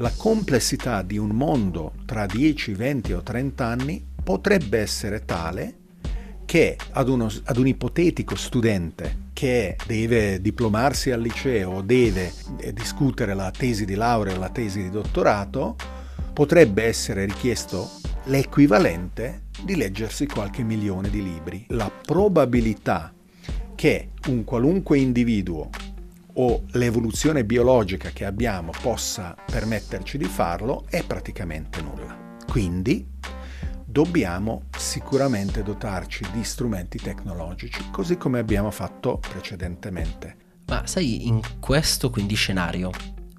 [0.00, 5.76] la complessità di un mondo tra 10, 20 o 30 anni potrebbe essere tale
[6.44, 13.34] che ad, uno, ad un ipotetico studente che deve diplomarsi al liceo deve eh, discutere
[13.34, 15.76] la tesi di laurea o la tesi di dottorato,
[16.32, 17.90] potrebbe essere richiesto
[18.24, 21.64] l'equivalente di leggersi qualche milione di libri.
[21.68, 23.12] La probabilità
[23.74, 25.70] che un qualunque individuo
[26.40, 32.36] o l'evoluzione biologica che abbiamo possa permetterci di farlo è praticamente nulla.
[32.46, 33.06] Quindi
[33.84, 40.36] dobbiamo sicuramente dotarci di strumenti tecnologici, così come abbiamo fatto precedentemente.
[40.66, 42.90] Ma sai, in questo quindi scenario,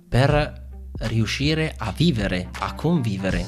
[0.07, 0.67] per
[1.01, 3.45] riuscire a vivere, a convivere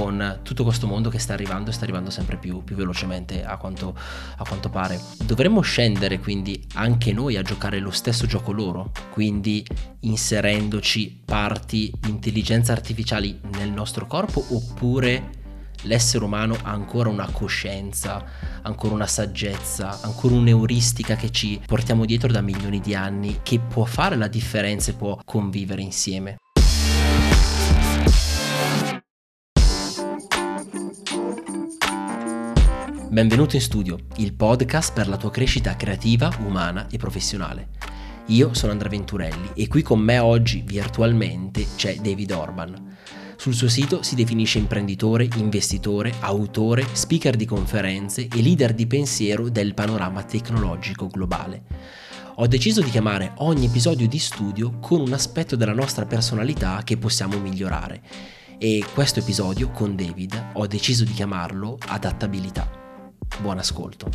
[0.00, 3.58] con tutto questo mondo che sta arrivando e sta arrivando sempre più, più velocemente a
[3.58, 3.94] quanto,
[4.36, 4.98] a quanto, pare.
[5.22, 9.62] Dovremmo scendere quindi anche noi a giocare lo stesso gioco loro, quindi
[10.00, 15.38] inserendoci parti di intelligenza artificiali nel nostro corpo oppure
[15.82, 18.24] l'essere umano ha ancora una coscienza,
[18.62, 23.84] ancora una saggezza, ancora un'euristica che ci portiamo dietro da milioni di anni che può
[23.84, 26.36] fare la differenza e può convivere insieme.
[33.10, 37.70] Benvenuto in studio, il podcast per la tua crescita creativa, umana e professionale.
[38.26, 42.96] Io sono Andrea Venturelli e qui con me oggi virtualmente c'è David Orban.
[43.34, 49.48] Sul suo sito si definisce imprenditore, investitore, autore, speaker di conferenze e leader di pensiero
[49.48, 51.64] del panorama tecnologico globale.
[52.36, 56.96] Ho deciso di chiamare ogni episodio di studio con un aspetto della nostra personalità che
[56.96, 58.02] possiamo migliorare
[58.56, 62.79] e questo episodio con David ho deciso di chiamarlo adattabilità.
[63.38, 64.10] Buon ascolto.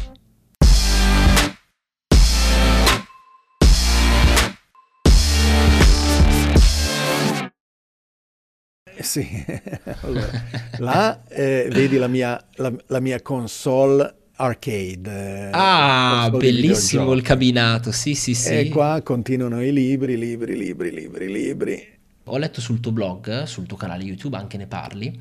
[8.98, 9.28] Eh, sì,
[10.02, 10.30] allora,
[10.78, 15.48] là eh, vedi la mia, la, la mia console arcade.
[15.48, 18.54] Eh, ah, bellissimo il cabinato, sì, sì, sì.
[18.54, 21.94] E qua continuano i libri, libri, libri, libri, libri.
[22.26, 25.20] Ho letto sul tuo blog, sul tuo canale YouTube, anche ne parli,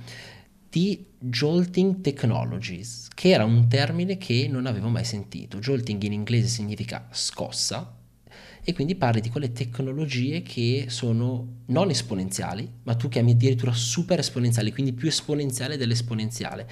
[0.74, 5.60] di Jolting Technologies, che era un termine che non avevo mai sentito.
[5.60, 7.94] Jolting in inglese significa scossa
[8.64, 14.18] e quindi parli di quelle tecnologie che sono non esponenziali, ma tu chiami addirittura super
[14.18, 16.68] esponenziali, quindi più esponenziale dell'esponenziale.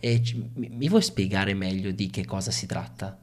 [0.00, 0.20] E
[0.56, 3.18] mi vuoi spiegare meglio di che cosa si tratta?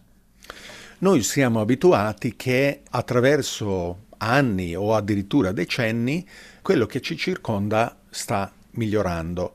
[0.97, 6.27] Noi siamo abituati che attraverso anni o addirittura decenni
[6.63, 9.53] quello che ci circonda sta migliorando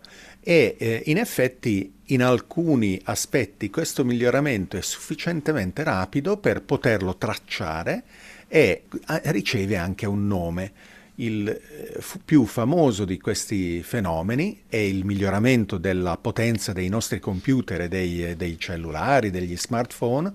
[0.49, 8.03] e eh, in effetti in alcuni aspetti questo miglioramento è sufficientemente rapido per poterlo tracciare
[8.49, 8.85] e
[9.25, 10.73] riceve anche un nome.
[11.17, 17.83] Il eh, più famoso di questi fenomeni è il miglioramento della potenza dei nostri computer
[17.83, 20.33] e dei, dei cellulari, degli smartphone,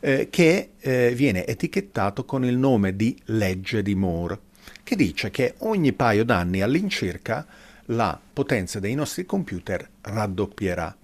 [0.00, 4.38] eh, che eh, viene etichettato con il nome di legge di Moore,
[4.82, 7.46] che dice che ogni paio d'anni all'incirca
[7.86, 10.96] la potenza dei nostri computer raddoppierà.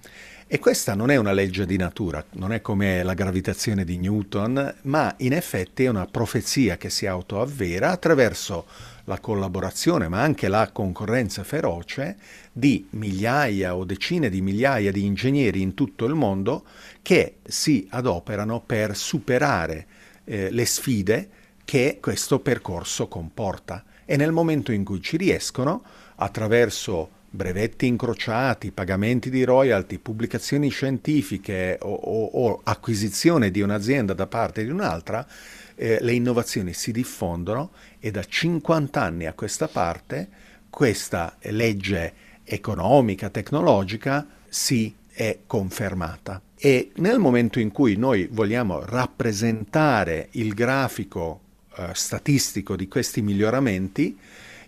[0.51, 4.77] E questa non è una legge di natura, non è come la gravitazione di Newton,
[4.85, 8.65] ma in effetti è una profezia che si autoavvera attraverso
[9.05, 12.17] la collaborazione, ma anche la concorrenza feroce
[12.51, 16.65] di migliaia o decine di migliaia di ingegneri in tutto il mondo
[17.03, 19.87] che si adoperano per superare
[20.25, 21.29] eh, le sfide
[21.63, 23.85] che questo percorso comporta.
[24.11, 25.83] E nel momento in cui ci riescono,
[26.15, 34.27] attraverso brevetti incrociati, pagamenti di royalty, pubblicazioni scientifiche o, o, o acquisizione di un'azienda da
[34.27, 35.27] parte di un'altra,
[35.75, 40.29] eh, le innovazioni si diffondono e da 50 anni a questa parte
[40.71, 42.15] questa legge
[42.45, 46.41] economica, tecnologica si è confermata.
[46.57, 51.41] E nel momento in cui noi vogliamo rappresentare il grafico
[51.79, 54.17] eh, statistico di questi miglioramenti,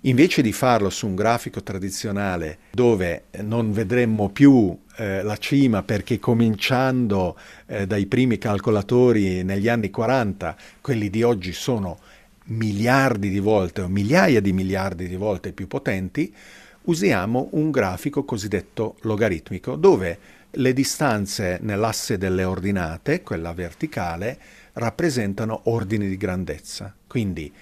[0.05, 6.19] Invece di farlo su un grafico tradizionale dove non vedremmo più eh, la cima perché
[6.19, 7.37] cominciando
[7.67, 11.99] eh, dai primi calcolatori negli anni 40, quelli di oggi sono
[12.45, 16.33] miliardi di volte o migliaia di miliardi di volte più potenti,
[16.85, 20.19] usiamo un grafico cosiddetto logaritmico dove
[20.53, 24.39] le distanze nell'asse delle ordinate, quella verticale,
[24.75, 26.95] rappresentano ordini di grandezza.
[27.07, 27.53] Quindi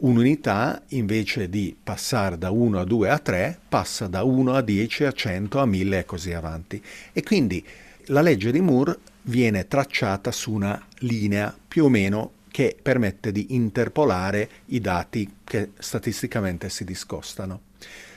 [0.00, 5.04] Un'unità, invece di passare da 1 a 2 a 3, passa da 1 a 10
[5.04, 6.82] a 100 a 1000 e così avanti.
[7.12, 7.62] E quindi
[8.06, 13.54] la legge di Moore viene tracciata su una linea più o meno che permette di
[13.54, 17.60] interpolare i dati che statisticamente si discostano.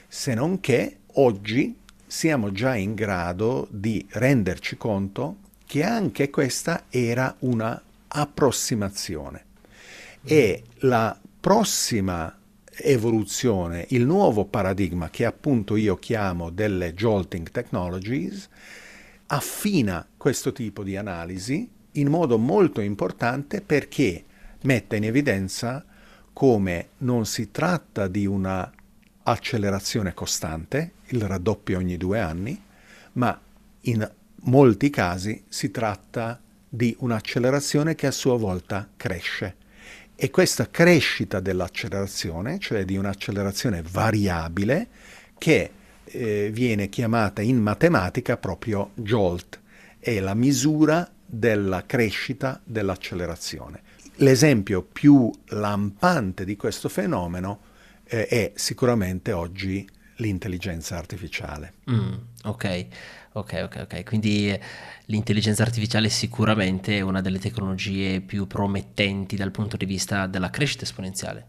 [0.08, 1.76] se non che oggi
[2.06, 7.82] siamo già in grado di renderci conto che anche questa era una
[8.14, 9.46] approssimazione.
[10.24, 12.38] E la prossima
[12.76, 18.50] evoluzione, il nuovo paradigma che appunto io chiamo delle jolting technologies,
[19.28, 24.24] affina questo tipo di analisi in modo molto importante perché
[24.62, 25.86] mette in evidenza
[26.32, 28.72] come non si tratta di una
[29.24, 32.62] accelerazione costante, il raddoppio ogni due anni,
[33.14, 33.40] ma
[33.82, 34.12] in
[34.46, 36.42] molti casi si tratta
[36.76, 39.58] di un'accelerazione che a sua volta cresce.
[40.16, 44.88] E questa crescita dell'accelerazione, cioè di un'accelerazione variabile,
[45.38, 45.70] che
[46.04, 49.60] eh, viene chiamata in matematica proprio jolt,
[50.00, 53.82] è la misura della crescita dell'accelerazione.
[54.16, 57.60] L'esempio più lampante di questo fenomeno
[58.06, 59.88] eh, è sicuramente oggi
[60.18, 61.74] l'intelligenza artificiale.
[61.90, 62.14] Mm,
[62.44, 62.86] ok,
[63.34, 64.04] ok, ok, ok.
[64.04, 64.58] Quindi
[65.06, 70.84] l'intelligenza artificiale è sicuramente una delle tecnologie più promettenti dal punto di vista della crescita
[70.84, 71.48] esponenziale.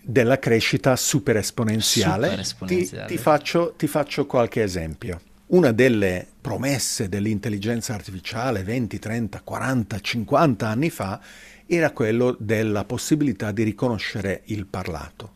[0.00, 2.26] Della crescita super esponenziale.
[2.28, 3.06] Super esponenziale.
[3.06, 5.20] Ti, ti, faccio, ti faccio qualche esempio.
[5.46, 11.20] Una delle promesse dell'intelligenza artificiale 20, 30, 40, 50 anni fa
[11.66, 15.34] era quello della possibilità di riconoscere il parlato,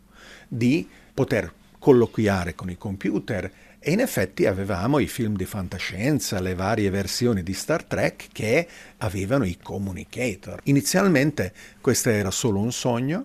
[0.49, 3.51] di poter colloquiare con i computer
[3.81, 8.69] e in effetti avevamo i film di fantascienza, le varie versioni di Star Trek che
[8.99, 10.61] avevano i communicator.
[10.65, 13.25] Inizialmente questo era solo un sogno,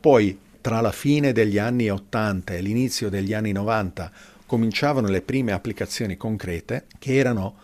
[0.00, 4.10] poi tra la fine degli anni 80 e l'inizio degli anni 90
[4.44, 7.56] cominciavano le prime applicazioni concrete che erano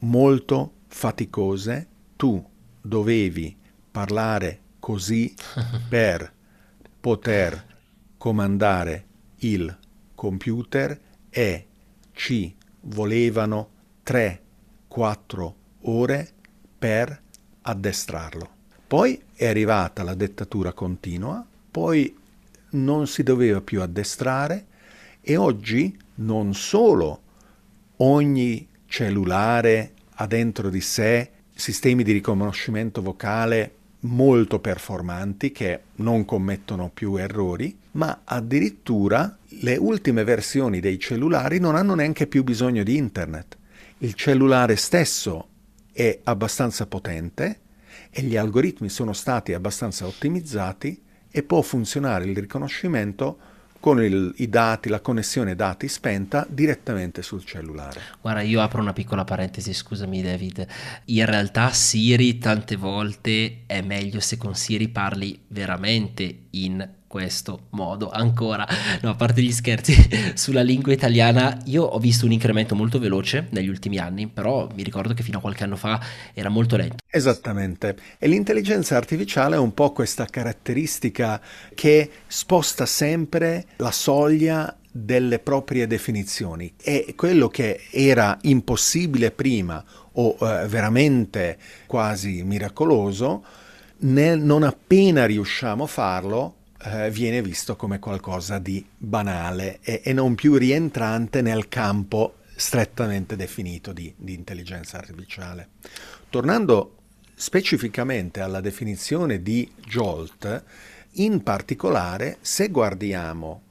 [0.00, 1.86] molto faticose.
[2.16, 2.46] Tu
[2.82, 3.56] dovevi
[3.90, 5.34] parlare così
[5.88, 6.30] per
[7.00, 7.64] poter
[8.18, 9.06] comandare
[9.40, 9.76] il
[10.14, 10.98] computer
[11.28, 11.66] e
[12.12, 13.70] ci volevano
[14.04, 15.52] 3-4
[15.82, 16.28] ore
[16.78, 17.20] per
[17.62, 18.58] addestrarlo.
[18.86, 22.16] Poi è arrivata la dettatura continua, poi
[22.70, 24.66] non si doveva più addestrare
[25.20, 27.22] e oggi non solo
[27.96, 36.90] ogni cellulare ha dentro di sé sistemi di riconoscimento vocale molto performanti che non commettono
[36.92, 42.96] più errori, ma addirittura le ultime versioni dei cellulari non hanno neanche più bisogno di
[42.96, 43.58] internet.
[43.98, 45.48] Il cellulare stesso
[45.92, 47.60] è abbastanza potente
[48.10, 53.38] e gli algoritmi sono stati abbastanza ottimizzati e può funzionare il riconoscimento
[53.80, 58.00] con il, i dati, la connessione dati spenta direttamente sul cellulare.
[58.20, 60.66] Guarda, io apro una piccola parentesi, scusami David.
[61.06, 68.08] In realtà Siri tante volte è meglio se con Siri parli veramente in questo modo
[68.08, 68.64] ancora.
[69.02, 69.96] No, a parte gli scherzi,
[70.38, 74.84] sulla lingua italiana io ho visto un incremento molto veloce negli ultimi anni, però mi
[74.84, 76.00] ricordo che fino a qualche anno fa
[76.32, 76.98] era molto lento.
[77.10, 77.96] Esattamente.
[78.16, 81.40] E l'intelligenza artificiale ha un po' questa caratteristica
[81.74, 90.36] che sposta sempre la soglia delle proprie definizioni e quello che era impossibile prima o
[90.40, 93.44] eh, veramente quasi miracoloso,
[93.98, 100.12] nel, non appena riusciamo a farlo, eh, viene visto come qualcosa di banale e, e,
[100.12, 105.68] non più rientrante nel campo strettamente definito di, di intelligenza artificiale.
[106.28, 106.96] Tornando
[107.34, 110.64] specificamente alla definizione di JOLT,
[111.14, 113.62] in particolare se guardiamo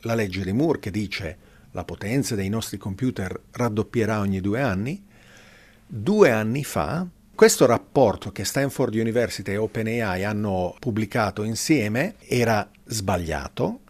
[0.00, 1.38] la legge di Moore che dice
[1.72, 5.04] la potenza dei nostri computer raddoppierà ogni due anni,
[5.86, 13.80] due anni fa questo rapporto che Stanford University e OpenAI hanno pubblicato insieme era sbagliato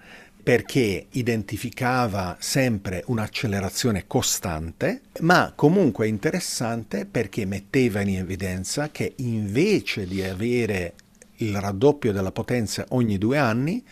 [0.42, 10.24] perché identificava sempre un'accelerazione costante, ma comunque interessante perché metteva in evidenza che invece di
[10.24, 10.94] avere
[11.36, 13.84] il raddoppio della potenza ogni due anni,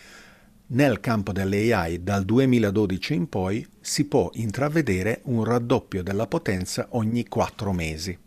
[0.66, 7.28] nel campo dell'AI dal 2012 in poi si può intravedere un raddoppio della potenza ogni
[7.28, 8.18] quattro mesi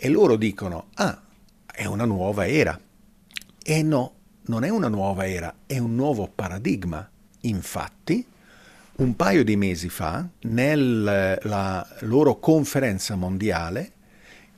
[0.00, 1.20] e loro dicono, ah,
[1.66, 2.78] è una nuova era.
[3.60, 4.12] E no,
[4.42, 7.10] non è una nuova era, è un nuovo paradigma.
[7.40, 8.24] Infatti,
[8.98, 13.92] un paio di mesi fa, nella loro conferenza mondiale,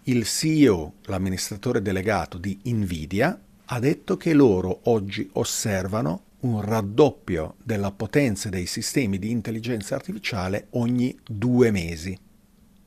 [0.05, 7.93] il CEO, l'amministratore delegato di Nvidia, ha detto che loro oggi osservano un raddoppio della
[7.93, 12.19] potenza dei sistemi di intelligenza artificiale ogni due mesi.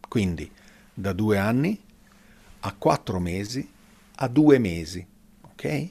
[0.07, 0.49] Quindi
[0.93, 1.79] da due anni
[2.65, 3.67] a quattro mesi,
[4.15, 5.05] a due mesi,
[5.41, 5.89] ok?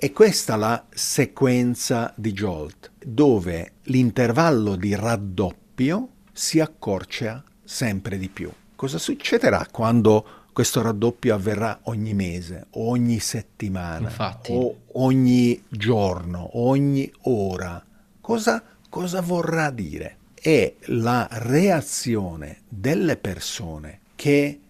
[0.00, 8.28] E questa è la sequenza di Jolt, dove l'intervallo di raddoppio si accorcia sempre di
[8.28, 8.50] più.
[8.76, 14.52] Cosa succederà quando questo raddoppio avverrà ogni mese, ogni settimana, Infatti.
[14.52, 17.84] o ogni giorno, ogni ora?
[18.20, 20.16] Cosa, cosa vorrà dire?
[20.34, 24.60] È la reazione delle persone che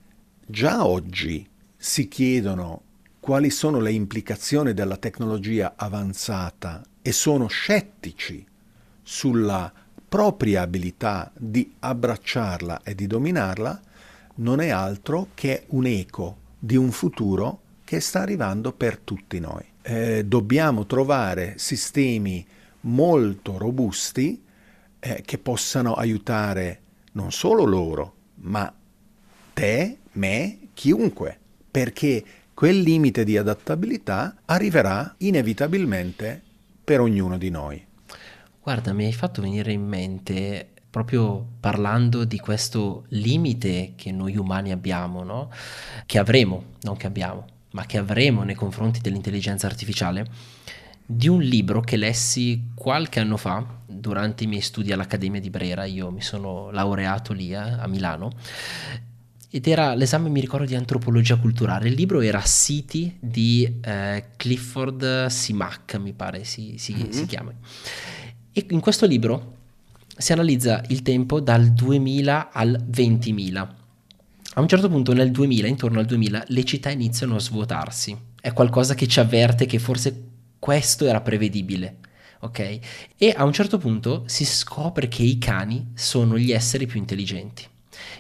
[0.51, 2.83] già oggi si chiedono
[3.21, 8.45] quali sono le implicazioni della tecnologia avanzata e sono scettici
[9.03, 9.71] sulla
[10.09, 13.79] propria abilità di abbracciarla e di dominarla,
[14.37, 19.65] non è altro che un eco di un futuro che sta arrivando per tutti noi.
[19.83, 22.47] Eh, dobbiamo trovare sistemi
[22.83, 24.43] molto robusti
[24.99, 26.81] eh, che possano aiutare
[27.13, 28.73] non solo loro, ma
[29.53, 31.39] te, me, chiunque,
[31.71, 36.43] perché quel limite di adattabilità arriverà inevitabilmente
[36.83, 37.87] per ognuno di noi.
[38.61, 44.73] Guarda, mi hai fatto venire in mente proprio parlando di questo limite che noi umani
[44.73, 45.51] abbiamo, no?
[46.05, 50.27] che avremo, non che abbiamo, ma che avremo nei confronti dell'intelligenza artificiale,
[51.07, 55.85] di un libro che lessi qualche anno fa durante i miei studi all'Accademia di Brera,
[55.85, 58.33] io mi sono laureato lì eh, a Milano,
[59.51, 61.89] ed era l'esame, mi ricordo, di antropologia culturale.
[61.89, 67.11] Il libro era City di eh, Clifford Simac, mi pare si, si, mm-hmm.
[67.11, 67.53] si chiama.
[68.53, 69.57] E in questo libro
[70.17, 73.69] si analizza il tempo dal 2000 al 20.000.
[74.55, 78.17] A un certo punto nel 2000, intorno al 2000, le città iniziano a svuotarsi.
[78.41, 80.25] È qualcosa che ci avverte che forse
[80.59, 81.99] questo era prevedibile.
[82.41, 82.79] Ok?
[83.17, 87.65] E a un certo punto si scopre che i cani sono gli esseri più intelligenti.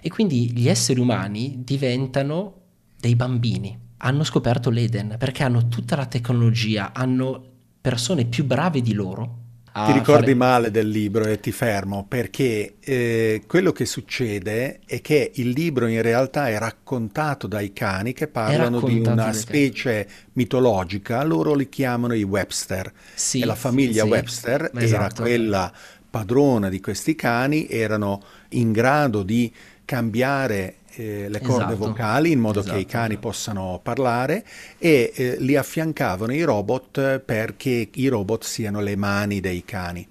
[0.00, 2.54] E quindi gli esseri umani diventano
[2.98, 3.78] dei bambini.
[3.98, 7.42] Hanno scoperto l'Eden perché hanno tutta la tecnologia, hanno
[7.80, 9.36] persone più brave di loro.
[9.72, 10.34] Ti ricordi fare...
[10.34, 15.86] male del libro e ti fermo perché eh, quello che succede è che il libro
[15.86, 20.30] in realtà è raccontato dai cani che parlano di una specie cani.
[20.32, 24.94] mitologica, loro li chiamano i Webster sì, e la famiglia sì, Webster esatto.
[24.94, 25.72] era quella
[26.10, 28.20] padrona di questi cani, erano
[28.50, 29.52] in grado di
[29.84, 31.76] cambiare eh, le corde esatto.
[31.76, 32.74] vocali in modo esatto.
[32.74, 34.44] che i cani possano parlare
[34.78, 40.06] e eh, li affiancavano i robot perché i robot siano le mani dei cani.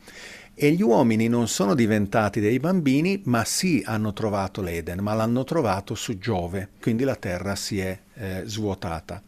[0.59, 5.43] E gli uomini non sono diventati dei bambini, ma sì hanno trovato l'Eden, ma l'hanno
[5.43, 9.21] trovato su Giove, quindi la Terra si è eh, svuotata.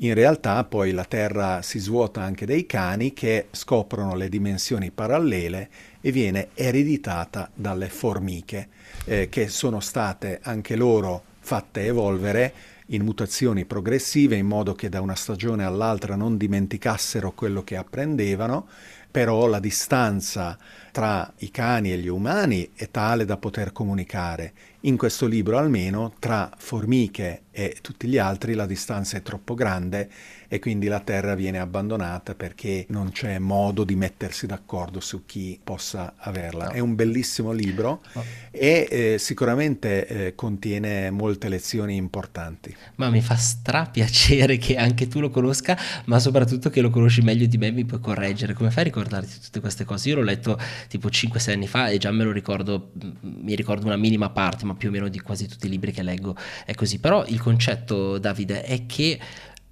[0.00, 5.70] In realtà poi la Terra si svuota anche dei cani che scoprono le dimensioni parallele
[6.02, 8.68] e viene ereditata dalle formiche
[9.06, 12.52] eh, che sono state anche loro fatte evolvere
[12.88, 18.68] in mutazioni progressive in modo che da una stagione all'altra non dimenticassero quello che apprendevano,
[19.10, 20.58] però la distanza
[20.92, 24.52] tra i cani e gli umani è tale da poter comunicare.
[24.80, 30.10] In questo libro almeno tra formiche e tutti gli altri la distanza è troppo grande
[30.46, 35.58] e quindi la terra viene abbandonata perché non c'è modo di mettersi d'accordo su chi
[35.64, 36.66] possa averla.
[36.66, 36.70] No.
[36.72, 38.22] È un bellissimo libro no.
[38.50, 42.76] e eh, sicuramente eh, contiene molte lezioni importanti.
[42.96, 47.22] Ma mi fa stra piacere che anche tu lo conosca, ma soprattutto che lo conosci
[47.22, 48.52] meglio di me mi puoi correggere.
[48.52, 50.10] Come fai a ricordarti tutte queste cose?
[50.10, 50.58] Io l'ho letto
[50.88, 54.74] tipo 5-6 anni fa e già me lo ricordo, mi ricordo una minima parte, ma
[54.74, 56.36] più o meno di quasi tutti i libri che leggo
[56.66, 56.98] è così.
[56.98, 59.16] Però il concetto, Davide, è che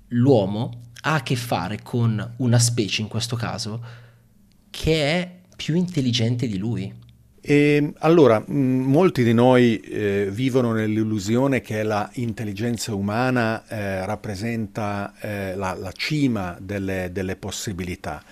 [0.08, 3.84] l'uomo ha a che fare con una specie, in questo caso,
[4.70, 7.02] che è più intelligente di lui.
[7.40, 15.74] E, allora, molti di noi eh, vivono nell'illusione che l'intelligenza umana eh, rappresenta eh, la,
[15.74, 18.22] la, cima delle, delle possibilità.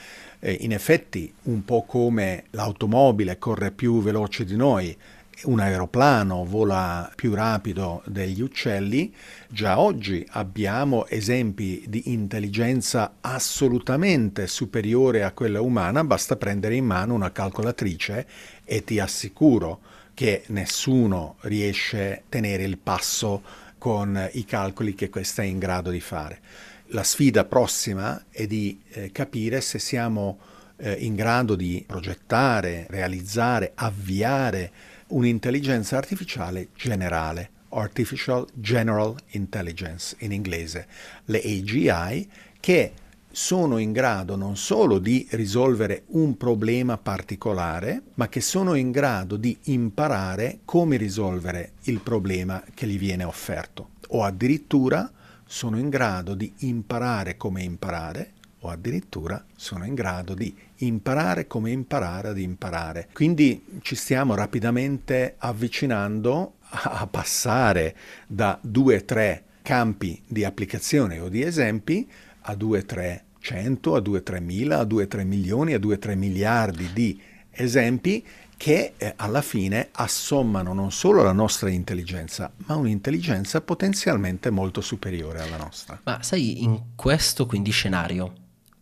[0.61, 4.97] in effetti, un po' come l'automobile corre più veloce di noi,
[5.45, 9.15] un aeroplano vola più rapido degli uccelli,
[9.49, 17.15] già oggi abbiamo esempi di intelligenza assolutamente superiore a quella umana, basta prendere in mano
[17.15, 18.27] una calcolatrice
[18.65, 19.81] e ti assicuro
[20.15, 23.43] che nessuno riesce a tenere il passo
[23.79, 26.41] con i calcoli che questa è in grado di fare.
[26.89, 30.39] La sfida prossima è di eh, capire se siamo
[30.77, 34.71] eh, in grado di progettare, realizzare, avviare
[35.13, 40.87] un'intelligenza artificiale generale, Artificial General Intelligence in inglese,
[41.27, 42.29] le AGI,
[42.61, 42.93] che
[43.31, 49.37] sono in grado non solo di risolvere un problema particolare, ma che sono in grado
[49.37, 55.11] di imparare come risolvere il problema che gli viene offerto, o addirittura
[55.47, 61.71] sono in grado di imparare come imparare o addirittura sono in grado di imparare come
[61.71, 63.09] imparare ad imparare.
[63.13, 67.95] Quindi ci stiamo rapidamente avvicinando a passare
[68.27, 72.09] da due o tre campi di applicazione o di esempi
[72.43, 75.75] a due o tre cento, a due o tre mila, a due o tre milioni,
[75.75, 78.25] a due o tre miliardi di esempi
[78.57, 85.41] che eh, alla fine assommano non solo la nostra intelligenza, ma un'intelligenza potenzialmente molto superiore
[85.41, 86.01] alla nostra.
[86.05, 88.33] Ma sai, in questo quindi scenario,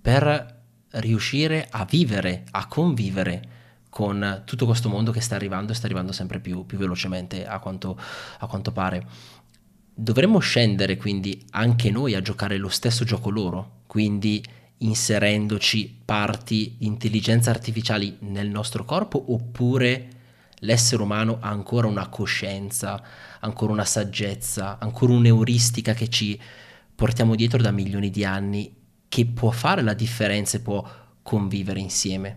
[0.01, 0.59] per
[0.93, 3.59] riuscire a vivere, a convivere
[3.91, 7.59] con tutto questo mondo che sta arrivando e sta arrivando sempre più, più velocemente a
[7.59, 7.99] quanto,
[8.39, 9.07] a quanto pare.
[9.93, 14.43] Dovremmo scendere quindi anche noi a giocare lo stesso gioco loro, quindi
[14.79, 20.09] inserendoci parti di intelligenza artificiali nel nostro corpo oppure
[20.61, 23.03] l'essere umano ha ancora una coscienza,
[23.41, 26.41] ancora una saggezza, ancora un'euristica che ci
[26.95, 28.80] portiamo dietro da milioni di anni
[29.11, 30.89] che può fare la differenza e può
[31.21, 32.37] convivere insieme.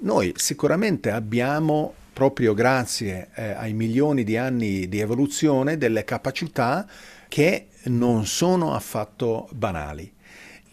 [0.00, 6.86] Noi sicuramente abbiamo, proprio grazie eh, ai milioni di anni di evoluzione, delle capacità
[7.26, 10.12] che non sono affatto banali.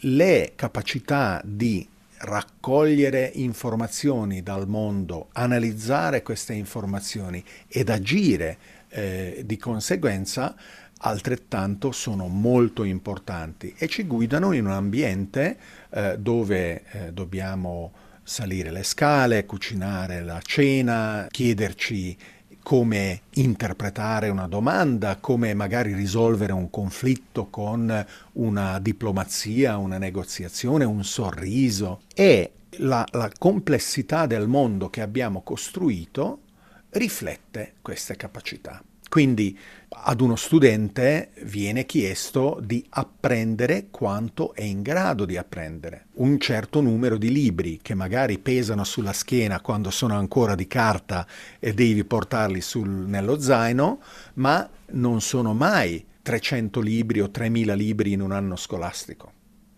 [0.02, 1.88] Le capacità di
[2.20, 8.58] raccogliere informazioni dal mondo, analizzare queste informazioni ed agire
[8.90, 10.56] eh, di conseguenza
[11.00, 15.58] altrettanto sono molto importanti e ci guidano in un ambiente
[15.90, 17.92] eh, dove eh, dobbiamo
[18.24, 22.18] salire le scale, cucinare la cena, chiederci
[22.62, 31.06] come interpretare una domanda, come magari risolvere un conflitto con una diplomazia, una negoziazione, un
[31.06, 32.02] sorriso.
[32.14, 36.42] E la, la complessità del mondo che abbiamo costruito
[36.90, 38.84] riflette queste capacità.
[39.10, 39.58] Quindi
[39.90, 46.08] ad uno studente viene chiesto di apprendere quanto è in grado di apprendere.
[46.16, 51.26] Un certo numero di libri che magari pesano sulla schiena quando sono ancora di carta
[51.60, 54.00] e devi portarli sul, nello zaino,
[54.36, 59.32] ma non sono mai 300 libri o 3000 libri in un anno scolastico.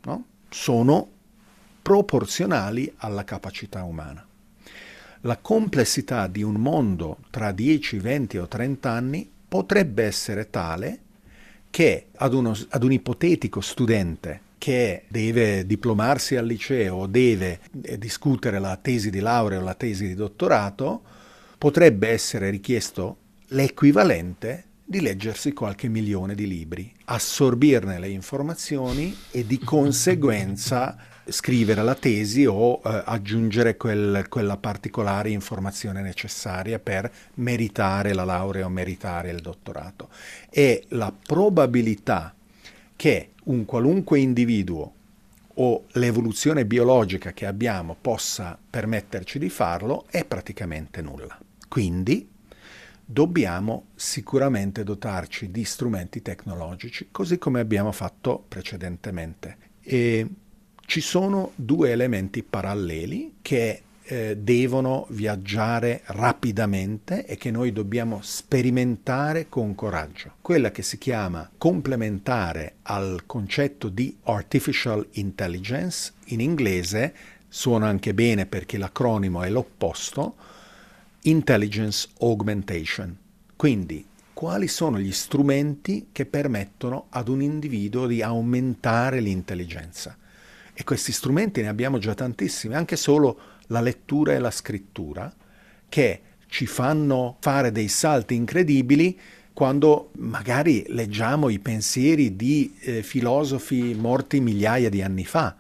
[0.04, 0.26] No?
[0.50, 1.08] Sono
[1.82, 4.29] proporzionali alla capacità umana
[5.22, 11.00] la complessità di un mondo tra 10, 20 o 30 anni potrebbe essere tale
[11.70, 17.98] che ad, uno, ad un ipotetico studente che deve diplomarsi al liceo o deve eh,
[17.98, 21.02] discutere la tesi di laurea o la tesi di dottorato,
[21.58, 29.60] potrebbe essere richiesto l'equivalente di leggersi qualche milione di libri, assorbirne le informazioni e di
[29.64, 30.98] conseguenza
[31.32, 38.66] scrivere la tesi o eh, aggiungere quel, quella particolare informazione necessaria per meritare la laurea
[38.66, 40.10] o meritare il dottorato.
[40.50, 42.34] E la probabilità
[42.96, 44.94] che un qualunque individuo
[45.62, 51.38] o l'evoluzione biologica che abbiamo possa permetterci di farlo è praticamente nulla.
[51.68, 52.30] Quindi
[53.06, 59.58] dobbiamo sicuramente dotarci di strumenti tecnologici, così come abbiamo fatto precedentemente.
[59.82, 60.28] E
[60.90, 69.50] ci sono due elementi paralleli che eh, devono viaggiare rapidamente e che noi dobbiamo sperimentare
[69.50, 70.38] con coraggio.
[70.42, 77.14] Quella che si chiama complementare al concetto di artificial intelligence, in inglese
[77.48, 80.38] suona anche bene perché l'acronimo è l'opposto,
[81.22, 83.16] intelligence augmentation.
[83.56, 90.18] Quindi quali sono gli strumenti che permettono ad un individuo di aumentare l'intelligenza?
[90.80, 93.38] E questi strumenti ne abbiamo già tantissimi, anche solo
[93.68, 95.30] la lettura e la scrittura,
[95.90, 99.20] che ci fanno fare dei salti incredibili
[99.52, 105.54] quando magari leggiamo i pensieri di eh, filosofi morti migliaia di anni fa,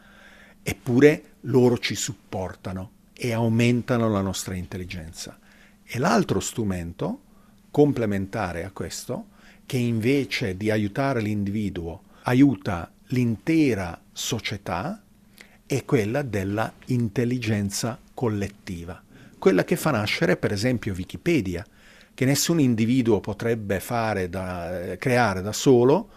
[0.63, 5.38] eppure loro ci supportano e aumentano la nostra intelligenza.
[5.84, 7.23] E l'altro strumento,
[7.71, 9.32] complementare a questo,
[9.65, 15.03] che invece di aiutare l'individuo, aiuta l'intera società,
[15.69, 18.99] è quella della intelligenza collettiva,
[19.38, 21.63] quella che fa nascere per esempio Wikipedia,
[22.15, 23.79] che nessun individuo potrebbe
[24.27, 26.10] da, creare da solo.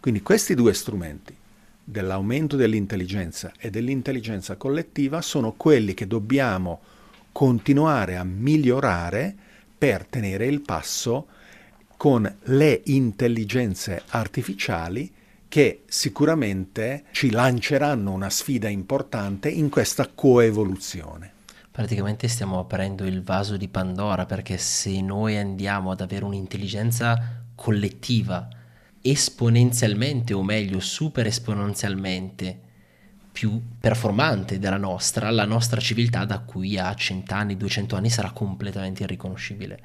[0.00, 1.34] Quindi questi due strumenti,
[1.82, 6.80] dell'aumento dell'intelligenza e dell'intelligenza collettiva, sono quelli che dobbiamo
[7.32, 9.34] continuare a migliorare
[9.78, 11.26] per tenere il passo
[11.96, 15.10] con le intelligenze artificiali
[15.50, 21.32] che sicuramente ci lanceranno una sfida importante in questa coevoluzione.
[21.72, 28.48] Praticamente stiamo aprendo il vaso di Pandora perché se noi andiamo ad avere un'intelligenza collettiva
[29.02, 32.60] esponenzialmente o meglio super esponenzialmente
[33.32, 39.02] più performante della nostra, la nostra civiltà da qui a cent'anni, duecento anni sarà completamente
[39.02, 39.80] irriconoscibile.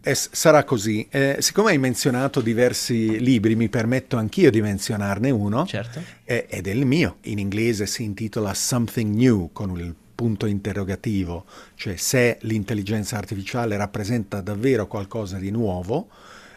[0.00, 1.06] Eh, sarà così.
[1.10, 5.66] Eh, siccome hai menzionato diversi libri, mi permetto anch'io di menzionarne uno.
[5.66, 6.00] Certo.
[6.24, 7.16] Eh, ed è il mio.
[7.22, 14.40] In inglese si intitola Something New con il punto interrogativo, cioè se l'intelligenza artificiale rappresenta
[14.40, 16.08] davvero qualcosa di nuovo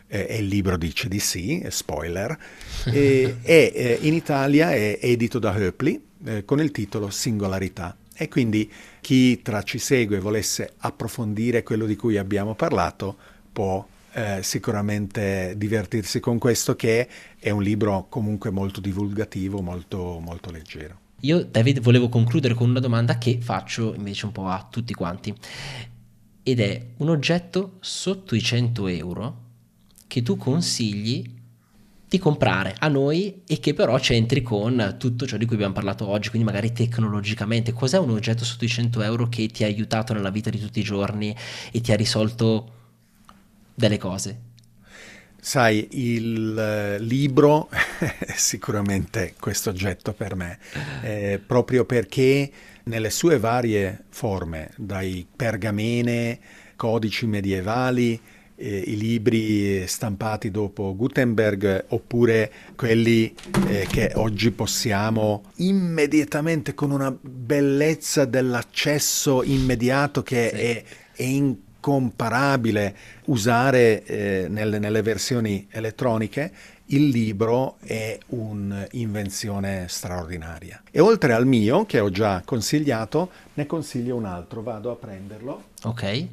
[0.09, 2.37] eh, e il libro dice di sì, spoiler,
[2.85, 7.95] e, e eh, in Italia è edito da Höpli eh, con il titolo Singolarità.
[8.13, 8.69] E quindi
[8.99, 13.15] chi tra ci segue volesse approfondire quello di cui abbiamo parlato
[13.53, 17.07] può eh, sicuramente divertirsi con questo che
[17.39, 20.99] è un libro comunque molto divulgativo, molto, molto leggero.
[21.21, 25.33] Io David volevo concludere con una domanda che faccio invece un po' a tutti quanti
[26.43, 29.47] ed è un oggetto sotto i 100 euro
[30.09, 31.37] che tu consigli
[32.09, 36.07] di comprare a noi e che però c'entri con tutto ciò di cui abbiamo parlato
[36.07, 37.71] oggi, quindi magari tecnologicamente.
[37.71, 40.79] Cos'è un oggetto sotto i 100 euro che ti ha aiutato nella vita di tutti
[40.79, 41.35] i giorni
[41.71, 42.73] e ti ha risolto
[43.75, 44.47] delle cose?
[45.39, 47.69] Sai, il eh, libro
[47.99, 50.57] è sicuramente questo oggetto per me,
[51.03, 52.51] eh, proprio perché
[52.85, 56.39] nelle sue varie forme, dai pergamene,
[56.75, 58.19] codici medievali,
[58.59, 63.33] eh, i libri stampati dopo Gutenberg oppure quelli
[63.67, 70.55] eh, che oggi possiamo immediatamente con una bellezza dell'accesso immediato che sì.
[70.55, 70.83] è,
[71.15, 72.95] è incomparabile
[73.25, 76.51] usare eh, nelle, nelle versioni elettroniche
[76.91, 80.81] il libro è un'invenzione straordinaria.
[80.89, 84.63] E oltre al mio, che ho già consigliato, ne consiglio un altro.
[84.63, 85.63] Vado a prenderlo.
[85.83, 86.27] Ok.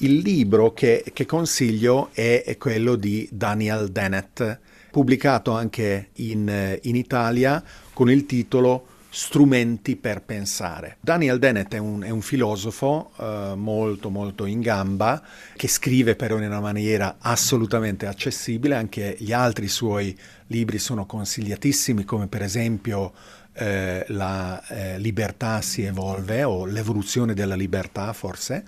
[0.00, 4.58] Il libro che, che consiglio è, è, quello di Daniel Dennett,
[4.92, 10.98] pubblicato anche in, in Italia con il titolo Strumenti per pensare.
[11.00, 15.20] Daniel Dennett è un, è un filosofo uh, molto molto in gamba
[15.56, 20.16] che scrive però in una maniera assolutamente accessibile, anche gli altri suoi
[20.48, 23.14] libri sono consigliatissimi come per esempio
[23.54, 28.62] eh, La eh, libertà si evolve o L'evoluzione della libertà forse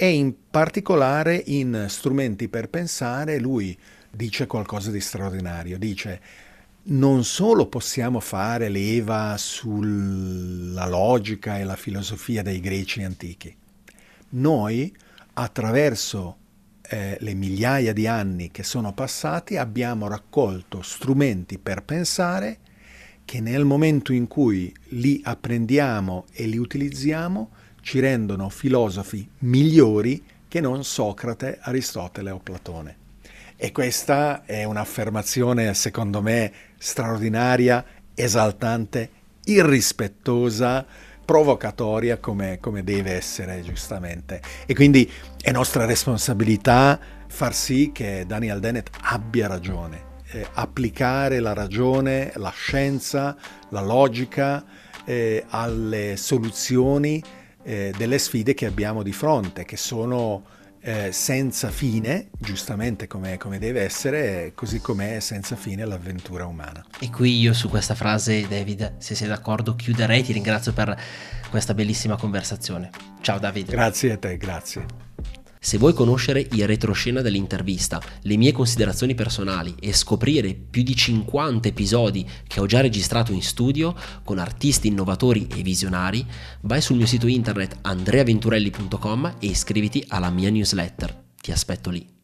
[0.00, 3.76] e in particolare in Strumenti per pensare lui
[4.08, 6.20] dice qualcosa di straordinario, dice
[6.90, 13.52] non solo possiamo fare leva sulla logica e la filosofia dei greci antichi,
[14.30, 14.96] noi
[15.32, 16.36] attraverso
[16.82, 22.58] eh, le migliaia di anni che sono passati abbiamo raccolto strumenti per pensare
[23.24, 27.50] che nel momento in cui li apprendiamo e li utilizziamo
[27.88, 32.96] ci rendono filosofi migliori che non Socrate, Aristotele o Platone.
[33.56, 37.82] E questa è un'affermazione, secondo me, straordinaria,
[38.14, 39.10] esaltante,
[39.44, 40.84] irrispettosa,
[41.24, 44.42] provocatoria come, come, deve essere giustamente.
[44.66, 51.54] E quindi è nostra responsabilità far sì che Daniel Dennett abbia ragione, eh, applicare la
[51.54, 53.34] ragione, la scienza,
[53.70, 54.62] la logica
[55.06, 57.22] eh, alle soluzioni
[57.68, 60.42] eh, delle sfide che abbiamo di fronte, che sono
[60.80, 66.82] eh, senza fine, giustamente come, come deve essere, così come è senza fine l'avventura umana.
[66.98, 70.22] E qui io su questa frase, David, se sei d'accordo, chiuderei.
[70.22, 70.98] Ti ringrazio per
[71.50, 72.90] questa bellissima conversazione.
[73.20, 73.68] Ciao David.
[73.68, 75.07] Grazie a te, grazie.
[75.60, 81.68] Se vuoi conoscere il retroscena dell'intervista, le mie considerazioni personali e scoprire più di 50
[81.68, 83.94] episodi che ho già registrato in studio
[84.24, 86.24] con artisti innovatori e visionari,
[86.62, 91.24] vai sul mio sito internet andreaventurelli.com e iscriviti alla mia newsletter.
[91.40, 92.17] Ti aspetto lì.